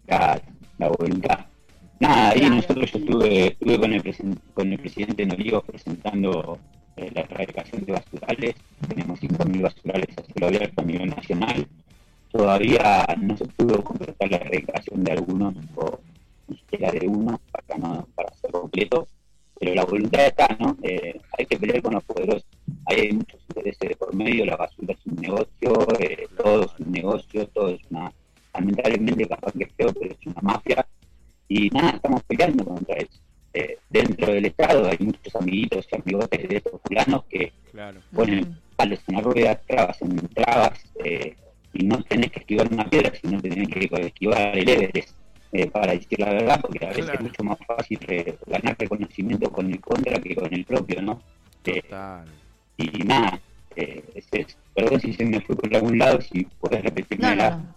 Claro, 0.05 0.41
la 0.77 0.89
voluntad. 0.89 1.45
Nada, 1.99 2.31
ahí 2.31 2.49
nosotros 2.49 2.91
yo 2.91 2.99
estuve, 2.99 3.57
con, 3.79 3.93
el 3.93 4.37
con 4.53 4.73
el 4.73 4.79
presidente 4.79 5.25
Noriego 5.25 5.61
presentando 5.61 6.59
eh, 6.97 7.09
la 7.13 7.21
erradicación 7.21 7.85
de 7.85 7.93
basurales, 7.93 8.55
tenemos 8.87 9.19
5.000 9.21 9.61
basurales 9.61 10.09
a 10.17 10.23
cielo 10.23 10.47
abierto 10.47 10.81
a 10.81 10.85
nivel 10.85 11.09
nacional, 11.09 11.67
todavía 12.31 13.05
no 13.21 13.37
se 13.37 13.45
pudo 13.45 13.81
completar 13.83 14.29
la 14.29 14.37
erradicación 14.37 15.03
de 15.05 15.11
algunos 15.13 15.55
ni 16.47 16.57
siquiera 16.57 16.91
de 16.91 17.07
uno 17.07 17.39
para, 17.51 17.79
no, 17.79 18.07
para 18.15 18.33
ser 18.35 18.51
completo, 18.51 19.07
pero 19.59 19.73
la 19.73 19.85
voluntad 19.85 20.25
está, 20.27 20.55
¿no? 20.59 20.77
Eh, 20.83 21.19
hay 21.37 21.45
que 21.45 21.57
pelear 21.57 21.81
con 21.81 21.93
los 21.93 22.03
poderosos. 22.03 22.45
Hay 22.85 23.11
muchos 23.13 23.39
intereses 23.49 23.89
de 23.89 23.95
por 23.95 24.13
medio, 24.13 24.45
la 24.45 24.57
basura 24.57 24.93
es 24.93 25.05
un 25.05 25.15
negocio, 25.15 25.87
eh, 25.99 26.27
todo 26.37 26.65
es 26.65 26.79
un 26.79 26.91
negocio, 26.91 27.47
todo 27.47 27.69
es 27.69 27.81
una, 27.89 28.11
lamentablemente 28.53 29.27
capaz 29.27 29.53
que 29.53 29.63
es 29.63 29.73
feo, 29.75 29.93
pero 29.93 30.13
es 30.13 30.27
una 30.27 30.41
mafia. 30.41 30.85
Y 31.47 31.69
nada, 31.69 31.91
estamos 31.91 32.23
peleando 32.23 32.65
contra 32.65 32.95
eso. 32.95 33.19
Eh, 33.53 33.77
dentro 33.89 34.33
del 34.33 34.45
Estado 34.45 34.87
hay 34.87 34.97
muchos 34.99 35.33
amiguitos 35.35 35.87
y 35.89 35.95
amigotes 35.95 36.49
de 36.49 36.57
estos 36.57 36.81
fulanos 36.83 37.23
que 37.29 37.53
ponen 38.13 38.57
palos 38.75 38.99
en 39.07 39.15
la 39.15 39.21
rueda, 39.21 39.61
trabas 39.65 40.01
en 40.01 40.17
trabas, 40.29 40.83
y 41.71 41.85
no 41.85 42.03
tenés 42.03 42.31
que 42.31 42.39
esquivar 42.39 42.71
una 42.71 42.89
piedra, 42.89 43.13
sino 43.21 43.41
que 43.41 43.49
tenés 43.49 43.69
que 43.69 44.05
esquivar 44.07 44.57
el 44.57 44.67
Everest 44.67 45.15
eh, 45.57 45.71
para 45.71 45.93
decir 45.93 46.19
la 46.19 46.33
verdad, 46.33 46.59
porque 46.59 46.85
a 46.85 46.89
veces 46.89 47.09
es 47.13 47.21
mucho 47.21 47.43
más 47.45 47.57
fácil 47.65 47.97
ganar 48.45 48.75
reconocimiento 48.77 49.49
con 49.49 49.71
el 49.71 49.79
contra 49.79 50.19
que 50.19 50.35
con 50.35 50.53
el 50.53 50.65
propio, 50.65 51.01
¿no? 51.01 51.21
Eh, 51.63 51.81
y 52.75 53.03
nada, 53.03 53.39
eh, 53.73 54.03
es, 54.13 54.57
perdón 54.73 54.99
si 54.99 55.13
se 55.13 55.23
me 55.23 55.39
fue 55.39 55.55
por 55.55 55.73
algún 55.73 55.97
lado, 55.97 56.19
si 56.19 56.43
puedes 56.59 56.83
repetirme 56.83 57.37
no, 57.37 57.49
No, 57.51 57.75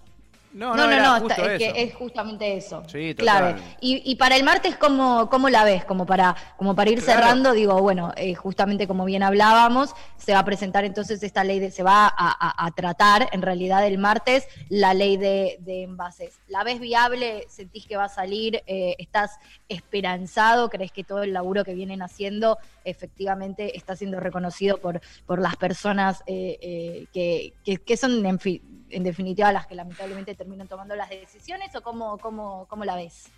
no, 0.53 0.75
no, 0.75 1.29
es, 1.29 1.59
que 1.59 1.73
es 1.77 1.95
justamente 1.95 2.57
eso. 2.57 2.83
Sí, 2.87 3.15
clave. 3.15 3.57
Y, 3.81 4.03
y, 4.11 4.17
para 4.17 4.37
el 4.37 4.45
martes, 4.45 4.77
¿cómo, 4.77 5.29
¿cómo, 5.29 5.51
la 5.51 5.65
ves? 5.65 5.85
Como 5.85 6.07
para, 6.07 6.35
como 6.57 6.75
para 6.75 6.91
ir 6.91 7.03
cerrando, 7.03 7.53
digo, 7.53 7.81
bueno, 7.83 8.13
eh, 8.17 8.35
justamente 8.35 8.89
como 8.89 9.05
bien 9.05 9.23
hablábamos, 9.23 9.95
se 10.17 10.33
va 10.33 10.41
a 10.41 10.45
presentar 10.45 10.85
entonces 10.85 11.23
esta 11.23 11.45
ley, 11.45 11.61
de, 11.61 11.71
se 11.71 11.83
va 11.83 12.13
a, 12.17 12.71
tratar 12.75 13.29
en 13.33 13.43
realidad 13.43 13.87
el 13.87 13.99
martes 13.99 14.47
la 14.69 14.95
ley 14.95 15.17
de, 15.17 15.59
envases. 15.67 16.41
¿La 16.49 16.65
ves 16.65 16.81
viable? 16.81 17.45
¿Sentís 17.49 17.87
que 17.87 17.97
va 17.97 18.05
a 18.05 18.09
salir? 18.09 18.63
Eh, 18.67 18.97
¿Estás 18.99 19.39
esperanzado? 19.69 20.71
¿Crees 20.71 20.93
que 20.93 21.05
todo 21.05 21.23
el 21.23 21.33
laburo 21.33 21.65
que 21.65 21.75
vienen 21.75 22.03
haciendo 22.03 22.59
efectivamente 22.85 23.77
está 23.77 23.97
siendo 23.97 24.19
reconocido 24.19 24.79
por, 24.79 25.01
por 25.27 25.41
las 25.41 25.57
personas 25.57 26.23
eh, 26.27 27.07
que, 27.13 27.53
que, 27.65 27.77
que 27.79 27.97
son, 27.97 28.25
en 28.25 28.39
fin, 28.39 28.78
en 28.91 29.03
definitiva 29.03 29.53
las 29.53 29.67
que 29.67 29.75
lamentablemente 29.75 30.35
terminan 30.35 30.69
tomando 30.69 30.97
las 30.97 31.11
decisiones 31.11 31.75
o 31.77 31.83
cómo, 31.83 32.19
cómo, 32.19 32.67
cómo 32.69 32.85
la 32.85 32.97
ves? 32.97 33.31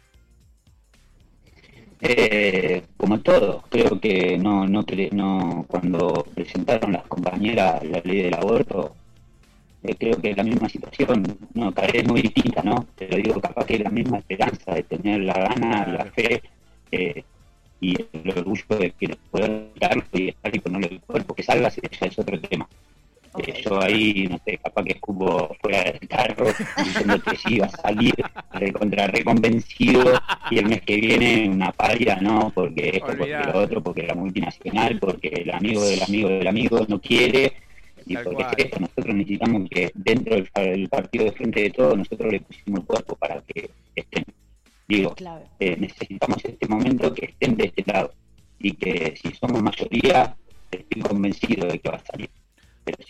Eh, 2.02 2.82
como 2.96 3.20
todo, 3.20 3.62
creo 3.68 4.00
que 4.00 4.38
no, 4.38 4.66
no, 4.66 4.84
no 5.12 5.66
cuando 5.68 6.26
presentaron 6.34 6.92
las 6.92 7.06
compañeras 7.06 7.82
la 7.84 8.00
ley 8.00 8.22
del 8.22 8.34
aborto, 8.34 8.94
eh, 9.82 9.94
creo 9.98 10.16
que 10.20 10.30
es 10.30 10.36
la 10.36 10.42
misma 10.42 10.68
situación, 10.68 11.38
no, 11.54 11.72
cada 11.72 11.92
vez 11.92 12.06
muy 12.06 12.22
distinta, 12.22 12.62
¿no? 12.62 12.86
Te 12.96 13.08
lo 13.08 13.16
digo, 13.16 13.40
capaz 13.40 13.66
que 13.66 13.78
la 13.78 13.90
misma 13.90 14.18
esperanza 14.18 14.74
de 14.74 14.82
tener 14.82 15.20
la 15.20 15.34
gana, 15.34 15.86
la 15.86 16.04
fe 16.06 16.42
eh, 16.90 17.22
y 17.80 17.96
el 18.12 18.30
orgullo 18.30 18.64
de 18.78 18.90
que 18.92 19.16
poder 19.30 19.68
darlo 19.78 20.04
y 20.12 20.28
estar 20.30 20.60
ponerlo 20.62 20.88
el 20.88 21.00
cuerpo, 21.00 21.34
que 21.34 21.42
salga, 21.42 21.68
ya 21.68 22.06
es 22.06 22.18
otro 22.18 22.40
tema. 22.40 22.68
Yo 23.64 23.80
ahí, 23.80 24.26
no 24.28 24.40
sé, 24.44 24.58
capaz 24.58 24.84
que 24.84 24.92
escupo 24.92 25.56
fuera 25.60 25.84
del 25.84 26.08
carro 26.08 26.46
diciendo 26.76 27.20
que 27.22 27.36
sí 27.36 27.54
iba 27.54 27.66
a 27.66 27.68
salir 27.68 28.14
recontra 28.52 29.06
reconvencido 29.06 30.20
y 30.50 30.58
el 30.58 30.66
mes 30.66 30.82
que 30.82 30.96
viene 30.96 31.48
una 31.48 31.70
paria, 31.70 32.16
¿no? 32.16 32.50
Porque 32.52 32.90
esto, 32.94 33.06
porque 33.16 33.38
lo 33.52 33.58
otro, 33.58 33.82
porque 33.82 34.02
la 34.02 34.14
multinacional, 34.14 34.98
porque 34.98 35.28
el 35.28 35.50
amigo 35.52 35.84
del 35.84 36.02
amigo 36.02 36.28
del 36.28 36.48
amigo 36.48 36.84
no 36.88 37.00
quiere 37.00 37.52
y 38.04 38.16
porque 38.16 38.42
es 38.42 38.64
esto, 38.64 38.80
nosotros 38.80 39.14
necesitamos 39.14 39.70
que 39.70 39.92
dentro 39.94 40.34
del, 40.34 40.88
partido 40.88 41.26
de 41.26 41.32
frente 41.32 41.62
de 41.62 41.70
todo 41.70 41.96
nosotros 41.96 42.32
le 42.32 42.40
pusimos 42.40 42.80
el 42.80 42.86
cuerpo 42.86 43.14
para 43.14 43.40
que 43.42 43.70
estén. 43.94 44.24
Digo, 44.88 45.14
eh, 45.60 45.76
necesitamos 45.78 46.44
este 46.44 46.66
momento 46.66 47.14
que 47.14 47.26
estén 47.26 47.56
de 47.56 47.66
este 47.66 47.84
lado 47.86 48.12
y 48.58 48.72
que 48.72 49.14
si 49.22 49.32
somos 49.34 49.62
mayoría, 49.62 50.34
estoy 50.68 51.02
convencido 51.02 51.68
de 51.68 51.78
que 51.78 51.88
va 51.88 51.96
a 51.96 52.04
salir 52.04 52.28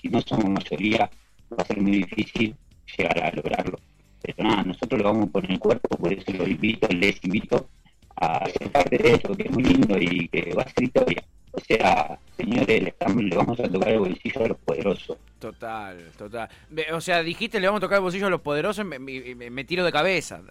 si 0.00 0.08
no 0.08 0.20
somos 0.20 0.50
mayoría 0.50 1.10
va 1.52 1.62
a 1.62 1.64
ser 1.64 1.80
muy 1.80 1.98
difícil 2.04 2.54
llegar 2.96 3.22
a 3.22 3.32
lograrlo. 3.32 3.78
Pero 4.22 4.44
nada, 4.44 4.62
nosotros 4.64 5.00
lo 5.00 5.04
vamos 5.12 5.28
a 5.28 5.32
poner 5.32 5.52
en 5.52 5.58
cuerpo, 5.58 5.96
por 5.96 6.12
eso 6.12 6.32
lo 6.32 6.46
invito, 6.46 6.88
les 6.88 7.22
invito 7.24 7.68
a 8.16 8.46
ser 8.48 8.70
parte 8.70 8.98
de 8.98 9.14
esto, 9.14 9.34
que 9.34 9.44
es 9.44 9.50
muy 9.50 9.64
lindo 9.64 9.96
y 9.98 10.28
que 10.28 10.54
va 10.54 10.62
a 10.62 10.68
ser 10.68 10.84
historia. 10.84 11.24
O 11.52 11.60
sea, 11.60 12.18
señores, 12.36 12.82
le, 12.82 12.94
le 13.22 13.36
vamos 13.36 13.58
a 13.58 13.64
tocar 13.64 13.88
el 13.88 13.98
bolsillo 13.98 14.44
a 14.44 14.48
los 14.48 14.58
poderosos. 14.58 15.16
Total, 15.40 15.96
total. 16.18 16.50
O 16.92 17.00
sea, 17.00 17.22
dijiste 17.22 17.58
le 17.58 17.66
vamos 17.66 17.78
a 17.78 17.80
tocar 17.80 17.96
el 17.96 18.02
bolsillo 18.02 18.26
a 18.26 18.30
los 18.30 18.42
poderosos, 18.42 18.84
me, 18.84 18.98
me, 18.98 19.64
tiro 19.64 19.84
de 19.84 19.90
cabeza. 19.90 20.42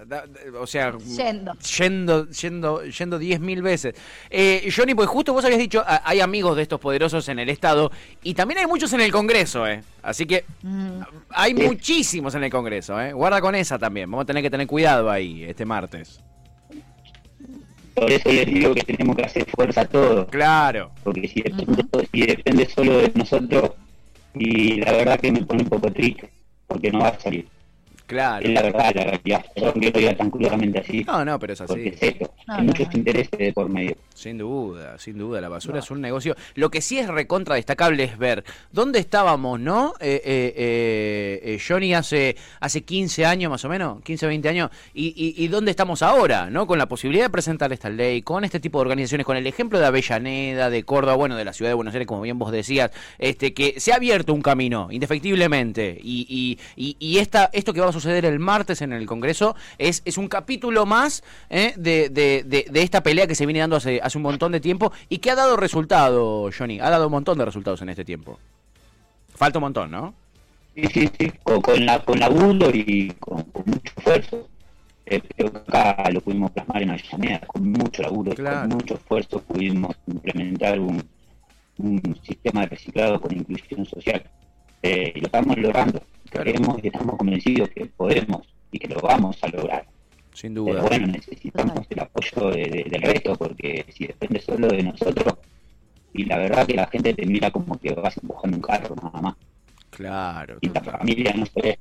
O 0.59 0.65
sea, 0.65 0.97
yendo, 0.97 1.53
yendo, 1.59 2.27
yendo, 2.29 2.83
yendo 2.83 3.19
diez 3.19 3.39
mil 3.39 3.61
veces. 3.61 3.93
Eh, 4.31 4.67
Johnny, 4.75 4.95
pues 4.95 5.07
justo 5.07 5.31
vos 5.31 5.45
habías 5.45 5.59
dicho, 5.59 5.83
hay 5.85 6.21
amigos 6.21 6.57
de 6.57 6.63
estos 6.63 6.79
poderosos 6.79 7.29
en 7.29 7.37
el 7.37 7.49
Estado 7.49 7.91
y 8.23 8.33
también 8.33 8.61
hay 8.61 8.65
muchos 8.67 8.91
en 8.93 9.01
el 9.01 9.11
Congreso, 9.11 9.67
¿eh? 9.67 9.83
Así 10.01 10.25
que 10.25 10.43
mm. 10.63 11.01
hay 11.29 11.53
muchísimos 11.53 12.33
en 12.33 12.45
el 12.45 12.49
Congreso, 12.49 12.99
¿eh? 12.99 13.13
Guarda 13.13 13.41
con 13.41 13.53
esa 13.53 13.77
también. 13.77 14.09
Vamos 14.09 14.23
a 14.23 14.25
tener 14.25 14.41
que 14.41 14.49
tener 14.49 14.65
cuidado 14.65 15.11
ahí 15.11 15.43
este 15.43 15.65
martes. 15.65 16.19
Por 17.99 18.11
eso 18.11 18.31
les 18.31 18.45
digo 18.45 18.73
que 18.73 18.83
tenemos 18.83 19.15
que 19.15 19.25
hacer 19.25 19.45
fuerza 19.49 19.81
a 19.81 19.85
todos. 19.85 20.27
Claro. 20.29 20.91
Porque 21.03 21.27
si 21.27 21.41
depende, 21.41 21.83
si 22.11 22.21
depende 22.25 22.65
solo 22.69 22.97
de 22.99 23.11
nosotros, 23.15 23.71
y 24.33 24.81
la 24.81 24.91
verdad 24.93 25.19
que 25.19 25.31
me 25.31 25.43
pone 25.43 25.63
un 25.63 25.69
poco 25.69 25.91
triste, 25.91 26.29
porque 26.67 26.91
no 26.91 26.99
va 26.99 27.09
a 27.09 27.19
salir. 27.19 27.47
Claro. 28.09 28.43
Es 28.43 28.51
la 28.55 28.63
verdad, 28.63 28.91
la 28.95 29.03
realidad. 29.03 29.45
Perdón 29.53 29.73
que 29.73 29.91
lo 29.91 29.99
diga 29.99 30.17
tan 30.17 30.31
claramente 30.31 30.79
así. 30.79 31.03
No, 31.03 31.23
no, 31.23 31.37
pero 31.37 31.53
es 31.53 31.61
así. 31.61 31.73
Porque 31.73 32.19
es 32.19 32.29
Hay 32.47 32.63
muchos 32.63 32.95
intereses 32.95 33.29
de 33.37 33.53
por 33.53 33.69
medio. 33.69 33.95
Sin 34.15 34.39
duda, 34.39 34.97
sin 34.97 35.15
duda. 35.15 35.39
La 35.39 35.47
basura 35.47 35.77
es 35.77 35.91
un 35.91 36.01
negocio. 36.01 36.35
Lo 36.55 36.71
que 36.71 36.81
sí 36.81 36.97
es 36.97 37.07
recontra 37.07 37.53
destacable 37.53 38.05
es 38.05 38.17
ver 38.17 38.43
dónde 38.71 38.97
estábamos, 38.97 39.59
¿no? 39.59 39.93
Eh, 39.99 40.21
eh, 40.25 40.53
eh, 40.57 41.39
eh 41.43 41.61
Johnny 41.65 41.93
hace, 41.93 42.35
hace 42.59 42.81
15 42.81 43.27
años 43.27 43.51
más 43.51 43.63
o 43.63 43.69
menos, 43.69 44.01
15, 44.01 44.25
20 44.25 44.49
años, 44.49 44.71
y, 44.95 45.09
y, 45.15 45.43
y, 45.43 45.47
dónde 45.47 45.69
estamos 45.69 46.01
ahora, 46.01 46.49
¿no? 46.49 46.65
Con 46.65 46.79
la 46.79 46.87
posibilidad 46.87 47.25
de 47.25 47.29
presentar 47.29 47.71
esta 47.71 47.89
ley, 47.89 48.23
con 48.23 48.43
este 48.43 48.59
tipo 48.59 48.79
de 48.79 48.81
organizaciones, 48.81 49.25
con 49.25 49.37
el 49.37 49.45
ejemplo 49.45 49.79
de 49.79 49.85
Avellaneda, 49.85 50.71
de 50.71 50.83
Córdoba, 50.83 51.15
bueno, 51.15 51.37
de 51.37 51.45
la 51.45 51.53
ciudad 51.53 51.69
de 51.69 51.75
Buenos 51.75 51.93
Aires, 51.93 52.07
como 52.07 52.21
bien 52.21 52.39
vos 52.39 52.51
decías, 52.51 52.89
este 53.19 53.53
que 53.53 53.79
se 53.79 53.93
ha 53.93 53.97
abierto 53.97 54.33
un 54.33 54.41
camino, 54.41 54.87
indefectiblemente. 54.89 55.97
Y, 56.01 56.57
y, 56.75 56.97
y 56.99 57.19
esta, 57.19 57.51
esto 57.53 57.71
que 57.71 57.79
vamos 57.79 57.95
a 57.95 57.98
suceder 57.99 58.25
el 58.25 58.39
martes 58.39 58.81
en 58.81 58.93
el 58.93 59.05
Congreso 59.05 59.55
es, 59.77 60.01
es 60.05 60.17
un 60.17 60.27
capítulo 60.27 60.85
más 60.85 61.23
¿eh? 61.49 61.73
de, 61.77 62.09
de, 62.09 62.43
de, 62.43 62.81
esta 62.81 63.03
pelea 63.03 63.27
que 63.27 63.35
se 63.35 63.45
viene 63.45 63.59
dando 63.59 63.75
hace, 63.75 63.99
hace 64.01 64.17
un 64.17 64.23
montón 64.23 64.51
de 64.51 64.59
tiempo 64.59 64.91
y 65.09 65.19
que 65.19 65.31
ha 65.31 65.35
dado 65.35 65.57
resultado, 65.57 66.49
Johnny. 66.57 66.79
Ha 66.79 66.89
dado 66.89 67.07
un 67.07 67.11
montón 67.11 67.37
de 67.37 67.45
resultados 67.45 67.81
en 67.81 67.89
este 67.89 68.05
tiempo. 68.05 68.39
Falta 69.35 69.59
un 69.59 69.63
montón, 69.63 69.91
¿no? 69.91 70.13
Sí, 70.75 70.83
sí, 70.93 71.09
sí. 71.19 71.31
Con, 71.43 71.85
la, 71.85 71.99
con 72.03 72.19
laburo 72.19 72.69
y 72.73 73.11
con, 73.19 73.45
mucho 73.65 73.93
esfuerzo. 73.97 74.47
Eh, 75.05 75.21
creo 75.35 75.51
que 75.51 75.57
acá 75.57 76.09
lo 76.11 76.21
pudimos 76.21 76.51
plasmar 76.51 76.83
en 76.83 76.91
Avellaneda, 76.91 77.39
con 77.47 77.71
mucho 77.71 78.03
laburo, 78.03 78.33
con 78.35 78.69
mucho 78.69 78.93
esfuerzo 78.93 79.41
pudimos 79.41 79.95
implementar 80.05 80.79
un, 80.79 81.03
un 81.77 82.19
sistema 82.21 82.61
de 82.61 82.67
reciclado 82.67 83.19
con 83.19 83.35
inclusión 83.35 83.85
social. 83.85 84.23
Eh, 84.81 85.13
y 85.15 85.19
lo 85.19 85.25
estamos 85.27 85.57
logrando. 85.57 86.01
Creemos 86.29 86.77
y 86.83 86.87
estamos 86.87 87.17
convencidos 87.17 87.69
que 87.69 87.85
podemos 87.85 88.47
y 88.71 88.79
que 88.79 88.87
lo 88.87 88.99
vamos 89.01 89.37
a 89.41 89.47
lograr. 89.47 89.85
Sin 90.33 90.53
duda. 90.53 90.73
Pero 90.73 90.87
bueno, 90.87 91.07
necesitamos 91.07 91.85
el 91.89 91.99
apoyo 91.99 92.49
del 92.51 93.01
resto, 93.01 93.35
porque 93.35 93.85
si 93.89 94.07
depende 94.07 94.39
solo 94.39 94.67
de 94.67 94.83
nosotros, 94.83 95.35
y 96.13 96.25
la 96.25 96.37
verdad 96.37 96.65
que 96.65 96.75
la 96.75 96.87
gente 96.87 97.13
te 97.13 97.25
mira 97.25 97.51
como 97.51 97.77
que 97.77 97.93
vas 97.93 98.17
empujando 98.17 98.57
un 98.57 98.63
carro 98.63 98.95
nada 98.95 99.21
más. 99.21 99.35
Claro. 99.89 100.57
Y 100.61 100.69
la 100.69 100.81
familia 100.81 101.33
no 101.33 101.45
se 101.45 101.61
ve. 101.61 101.79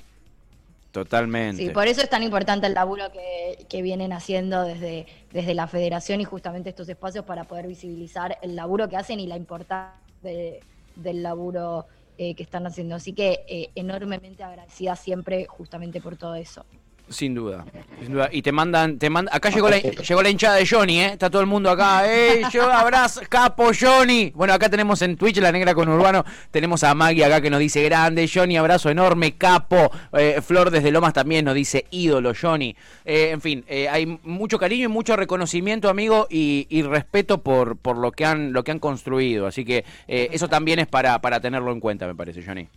Totalmente. 0.90 1.62
Sí, 1.62 1.70
por 1.70 1.86
eso 1.86 2.00
es 2.00 2.08
tan 2.08 2.22
importante 2.22 2.66
el 2.66 2.74
laburo 2.74 3.12
que, 3.12 3.66
que, 3.68 3.82
vienen 3.82 4.12
haciendo 4.12 4.64
desde, 4.64 5.06
desde 5.32 5.54
la 5.54 5.66
federación 5.66 6.20
y 6.20 6.24
justamente 6.24 6.70
estos 6.70 6.88
espacios 6.88 7.24
para 7.24 7.44
poder 7.44 7.66
visibilizar 7.66 8.38
el 8.42 8.56
laburo 8.56 8.88
que 8.88 8.96
hacen 8.96 9.20
y 9.20 9.26
la 9.26 9.36
importancia 9.36 9.92
del 10.22 11.22
laburo 11.22 11.86
eh, 12.18 12.34
que 12.34 12.42
están 12.42 12.66
haciendo. 12.66 12.96
Así 12.96 13.12
que 13.12 13.44
eh, 13.48 13.70
enormemente 13.76 14.42
agradecida 14.42 14.96
siempre 14.96 15.46
justamente 15.46 16.00
por 16.00 16.16
todo 16.16 16.34
eso. 16.34 16.66
Sin 17.10 17.34
duda, 17.34 17.64
sin 18.00 18.12
duda. 18.12 18.28
Y 18.30 18.42
te 18.42 18.52
mandan, 18.52 18.98
te 18.98 19.08
mandan, 19.08 19.34
acá 19.34 19.48
llegó 19.48 19.70
la, 19.70 19.78
llegó 19.78 20.22
la 20.22 20.28
hinchada 20.28 20.56
de 20.56 20.66
Johnny, 20.66 21.00
¿eh? 21.00 21.06
Está 21.12 21.30
todo 21.30 21.40
el 21.40 21.46
mundo 21.46 21.70
acá. 21.70 22.06
¡Ey, 22.12 22.42
yo 22.52 22.70
abrazo, 22.70 23.22
capo 23.28 23.70
Johnny! 23.78 24.30
Bueno, 24.34 24.52
acá 24.52 24.68
tenemos 24.68 25.00
en 25.00 25.16
Twitch, 25.16 25.38
La 25.38 25.50
Negra 25.50 25.74
con 25.74 25.88
Urbano, 25.88 26.24
tenemos 26.50 26.84
a 26.84 26.94
Maggie 26.94 27.24
acá 27.24 27.40
que 27.40 27.48
nos 27.48 27.60
dice 27.60 27.82
grande, 27.82 28.30
Johnny, 28.32 28.56
abrazo 28.56 28.90
enorme, 28.90 29.36
capo. 29.36 29.90
Eh, 30.12 30.40
Flor 30.42 30.70
desde 30.70 30.90
Lomas 30.90 31.14
también 31.14 31.46
nos 31.46 31.54
dice 31.54 31.86
ídolo, 31.90 32.32
Johnny. 32.38 32.76
Eh, 33.04 33.30
en 33.30 33.40
fin, 33.40 33.64
eh, 33.68 33.88
hay 33.88 34.18
mucho 34.22 34.58
cariño 34.58 34.84
y 34.84 34.88
mucho 34.88 35.16
reconocimiento, 35.16 35.88
amigo, 35.88 36.26
y, 36.28 36.66
y, 36.68 36.82
respeto 36.82 37.42
por, 37.42 37.78
por 37.78 37.96
lo 37.96 38.12
que 38.12 38.26
han, 38.26 38.52
lo 38.52 38.64
que 38.64 38.70
han 38.70 38.80
construido. 38.80 39.46
Así 39.46 39.64
que 39.64 39.84
eso 40.06 40.48
también 40.48 40.78
es 40.78 40.86
para, 40.86 41.20
para 41.20 41.40
tenerlo 41.40 41.72
en 41.72 41.80
cuenta, 41.80 42.06
me 42.06 42.14
parece, 42.14 42.42
Johnny. 42.44 42.68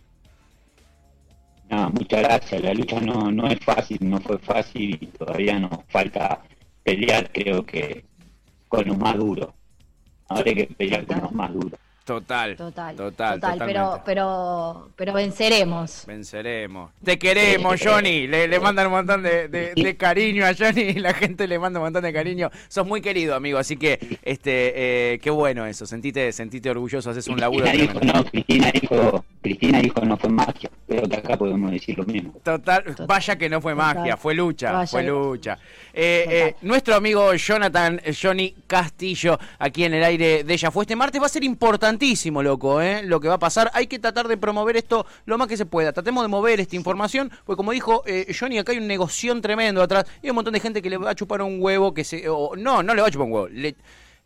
No, 1.72 1.88
muchas 1.88 2.22
gracias. 2.22 2.62
La 2.62 2.74
lucha 2.74 3.00
no, 3.00 3.32
no 3.32 3.48
es 3.48 3.58
fácil, 3.60 3.98
no 4.02 4.20
fue 4.20 4.38
fácil 4.38 4.98
y 5.00 5.06
todavía 5.06 5.58
nos 5.58 5.70
falta 5.88 6.42
pelear, 6.82 7.32
creo 7.32 7.64
que, 7.64 8.04
con 8.68 8.86
lo 8.86 8.94
más 8.94 9.16
duro. 9.16 9.54
Ahora 10.28 10.44
hay 10.46 10.54
que 10.54 10.66
pelear 10.66 11.06
con 11.06 11.22
lo 11.22 11.30
más 11.30 11.50
duro. 11.50 11.78
Total, 12.04 12.56
total, 12.56 12.96
total, 12.96 13.40
total 13.40 13.58
pero, 13.64 14.02
pero, 14.04 14.88
pero 14.96 15.12
venceremos. 15.12 16.04
Venceremos. 16.04 16.90
Te 17.02 17.16
queremos, 17.16 17.80
Johnny. 17.80 18.26
Le, 18.26 18.48
le 18.48 18.58
mandan 18.58 18.88
un 18.88 18.92
montón 18.94 19.22
de, 19.22 19.48
de, 19.48 19.96
cariño 19.96 20.44
a 20.44 20.52
Johnny 20.52 20.94
la 21.00 21.14
gente 21.14 21.46
le 21.46 21.60
manda 21.60 21.78
un 21.78 21.84
montón 21.84 22.02
de 22.02 22.12
cariño. 22.12 22.50
Sos 22.66 22.86
muy 22.86 23.00
querido, 23.00 23.36
amigo, 23.36 23.56
así 23.56 23.76
que 23.76 24.18
este, 24.22 25.12
eh, 25.14 25.18
qué 25.20 25.30
bueno 25.30 25.64
eso. 25.64 25.86
Sentite, 25.86 26.32
sentite 26.32 26.68
orgulloso, 26.70 27.08
haces 27.10 27.28
un 27.28 27.38
laburo. 27.38 27.66
Cristina 27.66 27.92
dijo, 27.92 28.00
no, 28.04 28.24
Cristina 28.24 28.72
dijo 28.72 29.24
Cristina 29.42 29.80
dijo 29.80 30.00
no 30.04 30.16
fue 30.16 30.30
magia, 30.30 30.70
pero 30.86 31.08
que 31.08 31.16
acá 31.16 31.36
podemos 31.36 31.70
decir 31.72 31.98
lo 31.98 32.04
mismo. 32.04 32.32
Total, 32.44 32.84
vaya 33.06 33.36
que 33.36 33.48
no 33.48 33.60
fue 33.60 33.74
magia, 33.74 34.16
fue 34.16 34.34
lucha, 34.34 34.86
fue 34.86 35.02
lucha. 35.02 35.58
Eh, 35.92 36.26
eh, 36.28 36.54
nuestro 36.62 36.94
amigo 36.94 37.34
Jonathan 37.34 38.00
eh, 38.04 38.14
Johnny 38.14 38.54
Castillo, 38.66 39.38
aquí 39.58 39.84
en 39.84 39.94
el 39.94 40.04
aire 40.04 40.44
de 40.44 40.54
ella 40.54 40.70
fue 40.70 40.84
este 40.84 40.94
martes, 40.94 41.20
va 41.20 41.26
a 41.26 41.28
ser 41.28 41.42
importantísimo, 41.42 42.42
loco, 42.42 42.80
¿eh? 42.80 43.02
lo 43.02 43.20
que 43.20 43.28
va 43.28 43.34
a 43.34 43.38
pasar. 43.38 43.70
Hay 43.74 43.88
que 43.88 43.98
tratar 43.98 44.28
de 44.28 44.36
promover 44.36 44.76
esto 44.76 45.06
lo 45.26 45.36
más 45.38 45.48
que 45.48 45.56
se 45.56 45.66
pueda. 45.66 45.92
Tratemos 45.92 46.22
de 46.22 46.28
mover 46.28 46.60
esta 46.60 46.76
información, 46.76 47.30
porque 47.44 47.56
como 47.56 47.72
dijo 47.72 48.04
Johnny, 48.38 48.58
acá 48.58 48.72
hay 48.72 48.78
un 48.78 48.86
negocio 48.86 49.32
tremendo 49.40 49.82
atrás 49.82 50.04
y 50.22 50.26
hay 50.26 50.30
un 50.30 50.36
montón 50.36 50.54
de 50.54 50.60
gente 50.60 50.82
que 50.82 50.90
le 50.90 50.98
va 50.98 51.10
a 51.10 51.14
chupar 51.14 51.42
un 51.42 51.60
huevo, 51.60 51.92
que 51.92 52.04
se. 52.04 52.28
O, 52.28 52.54
no, 52.56 52.82
no 52.82 52.94
le 52.94 53.02
va 53.02 53.08
a 53.08 53.10
chupar 53.10 53.26
un 53.26 53.32
huevo. 53.32 53.48
Le, 53.48 53.74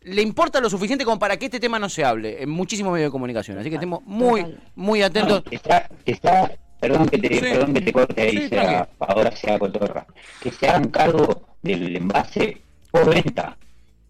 le 0.01 0.21
importa 0.21 0.61
lo 0.61 0.69
suficiente 0.69 1.03
como 1.03 1.19
para 1.19 1.37
que 1.37 1.45
este 1.45 1.59
tema 1.59 1.79
no 1.79 1.89
se 1.89 2.03
hable 2.03 2.41
en 2.41 2.49
muchísimos 2.49 2.93
medios 2.93 3.07
de 3.07 3.11
comunicación. 3.11 3.57
Así 3.57 3.69
que 3.69 3.75
estemos 3.75 4.01
muy, 4.05 4.57
muy 4.75 5.01
atentos. 5.01 5.43
está, 5.51 5.89
está, 6.05 6.51
perdón 6.79 7.07
que 7.07 7.17
te, 7.17 7.41
perdón 7.41 7.73
que 7.73 7.81
te 7.81 7.93
corte 7.93 8.21
ahí, 8.21 8.47
sea, 8.49 8.87
ahora 8.99 9.35
sea 9.35 9.59
cotorra. 9.59 10.05
Que 10.41 10.51
se 10.51 10.67
hagan 10.67 10.89
cargo 10.89 11.47
del 11.61 11.95
envase 11.95 12.61
por 12.91 13.09
venta, 13.09 13.57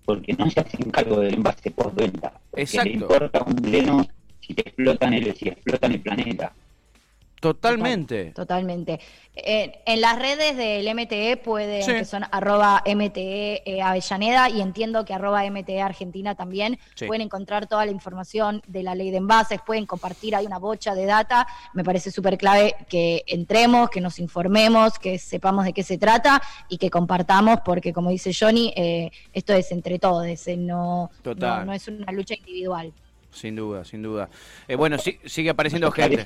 porque 0.06 0.34
no 0.34 0.50
se 0.50 0.60
hacen 0.60 0.91
cargo 0.91 1.20
del 1.20 1.36
envase 1.36 1.72
por 1.72 1.94
venta. 1.94 2.34
Porque 2.51 2.84
le 2.84 2.91
importa 2.91 3.44
un 3.44 3.56
pleno 3.56 4.08
si 4.39 4.53
te 4.53 4.62
explotan 4.62 5.13
el, 5.13 5.36
si 5.36 5.50
explotan 5.50 5.91
el 5.94 6.01
planeta. 6.01 6.53
Totalmente. 7.39 8.32
totalmente. 8.32 9.00
en 9.36 10.01
las 10.01 10.17
redes 10.17 10.58
del 10.58 10.91
MTE 10.96 11.38
pueden, 11.38 11.86
que 11.86 12.06
son 12.06 12.24
arroba 12.32 12.84
MTE 12.86 13.62
eh, 13.63 13.82
Avellaneda 13.82 14.50
y 14.50 14.62
entiendo 14.62 15.06
que 15.06 15.13
arroba 15.13 15.44
MTE 15.50 15.82
Argentina 15.82 16.34
también, 16.34 16.79
pueden 17.06 17.22
encontrar 17.22 17.67
toda 17.67 17.86
la 17.86 17.91
información 17.91 18.63
de 18.67 18.82
la 18.82 18.96
ley 18.96 19.12
de 19.12 19.17
envases, 19.17 19.60
pueden 19.63 19.86
compartir, 19.86 20.36
hay 20.36 20.48
una 20.48 20.58
bocha 20.58 20.96
de 20.96 21.06
data, 21.06 21.48
me 21.74 21.84
parece 21.84 22.10
súper 22.10 22.39
clave 22.39 22.75
que 22.89 23.24
entremos, 23.27 23.91
que 23.91 24.01
nos 24.01 24.17
informemos, 24.17 24.98
que 24.98 25.20
sepamos 25.20 25.65
de 25.65 25.74
qué 25.74 25.84
se 25.84 26.00
trata 26.00 26.41
y 26.70 26.79
que 26.79 26.89
compartamos, 26.89 27.60
porque 27.63 27.94
como 27.94 28.10
dice 28.10 28.32
Johnny, 28.38 28.74
eh, 28.75 29.12
esto 29.32 29.53
es 29.53 29.72
entre 29.72 30.00
todos, 30.00 30.25
eh, 30.48 30.58
no, 30.58 31.12
no, 31.24 31.74
es 31.74 31.88
una 31.88 32.12
lucha 32.12 32.34
individual. 32.34 32.91
Sin 33.29 33.56
duda, 33.56 33.86
sin 33.86 34.01
duda. 34.01 34.29
bueno, 34.75 34.98
sigue 35.25 35.51
apareciendo 35.51 35.91
gente. 35.91 36.24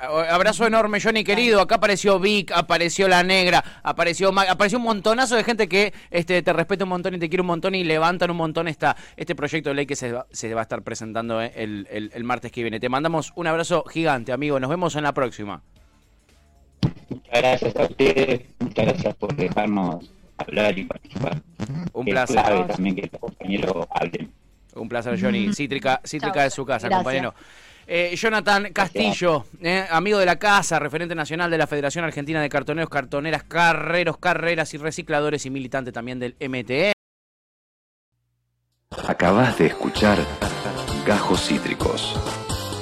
Abrazo 0.00 0.66
enorme, 0.66 1.00
Johnny 1.00 1.24
querido. 1.24 1.60
Acá 1.60 1.76
apareció 1.76 2.18
Vic, 2.18 2.52
apareció 2.52 3.08
La 3.08 3.22
Negra, 3.22 3.64
apareció 3.82 4.32
apareció 4.38 4.78
un 4.78 4.84
montonazo 4.84 5.36
de 5.36 5.44
gente 5.44 5.68
que 5.68 5.92
este, 6.10 6.42
te 6.42 6.52
respeta 6.52 6.84
un 6.84 6.90
montón 6.90 7.14
y 7.14 7.18
te 7.18 7.28
quiere 7.28 7.42
un 7.42 7.48
montón 7.48 7.74
y 7.74 7.84
levantan 7.84 8.30
un 8.30 8.36
montón 8.36 8.68
esta, 8.68 8.96
este 9.16 9.34
proyecto 9.34 9.70
de 9.70 9.76
ley 9.76 9.86
que 9.86 9.96
se, 9.96 10.12
va, 10.12 10.26
se 10.30 10.52
va 10.54 10.60
a 10.60 10.62
estar 10.62 10.82
presentando 10.82 11.42
eh, 11.42 11.52
el, 11.56 11.86
el, 11.90 12.24
martes 12.24 12.52
que 12.52 12.62
viene. 12.62 12.80
Te 12.80 12.88
mandamos 12.88 13.32
un 13.36 13.46
abrazo 13.46 13.84
gigante, 13.84 14.32
amigo. 14.32 14.60
Nos 14.60 14.70
vemos 14.70 14.94
en 14.96 15.04
la 15.04 15.12
próxima. 15.12 15.62
Muchas 17.08 17.32
gracias 17.32 17.76
a 17.76 17.82
ustedes, 17.84 18.42
muchas 18.58 18.86
gracias 18.86 19.14
por 19.16 19.34
dejarnos 19.34 20.10
hablar 20.36 20.78
y 20.78 20.84
participar. 20.84 21.42
Un 21.92 22.04
placer. 22.06 22.66
también 22.66 22.96
que 22.96 23.08
los 23.10 23.20
compañeros 23.20 23.86
hablen. 23.90 24.32
Un 24.74 24.88
placer, 24.88 25.20
Johnny. 25.20 25.52
Cítrica, 25.52 26.00
cítrica 26.04 26.44
de 26.44 26.50
su 26.50 26.64
casa, 26.64 26.88
compañero. 26.88 27.34
Eh, 27.90 28.14
Jonathan 28.16 28.70
Castillo, 28.70 29.46
eh, 29.62 29.86
amigo 29.90 30.18
de 30.18 30.26
la 30.26 30.38
casa, 30.38 30.78
referente 30.78 31.14
nacional 31.14 31.50
de 31.50 31.56
la 31.56 31.66
Federación 31.66 32.04
Argentina 32.04 32.42
de 32.42 32.50
Cartoneros, 32.50 32.90
Cartoneras, 32.90 33.44
Carreros, 33.44 34.18
Carreras 34.18 34.74
y 34.74 34.76
Recicladores 34.76 35.46
y 35.46 35.50
militante 35.50 35.90
también 35.90 36.18
del 36.18 36.36
MTE. 36.38 36.92
Acabas 39.06 39.58
de 39.58 39.68
escuchar 39.68 40.18
Gajos 41.06 41.46
Cítricos. 41.46 42.14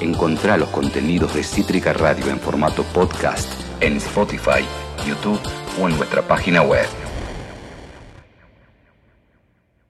Encontrá 0.00 0.56
los 0.56 0.70
contenidos 0.70 1.34
de 1.34 1.44
Cítrica 1.44 1.92
Radio 1.92 2.28
en 2.28 2.40
formato 2.40 2.82
podcast 2.92 3.48
en 3.80 3.98
Spotify, 3.98 4.66
YouTube 5.06 5.40
o 5.80 5.88
en 5.88 5.96
nuestra 5.96 6.22
página 6.22 6.62
web. 6.62 7.05